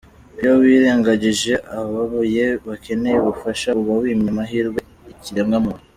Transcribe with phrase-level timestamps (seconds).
[0.39, 4.79] Iyo wirengagije ababaye bakeneye ubufasha, uba wimye amahirwe
[5.11, 5.83] ikiremwa muntu.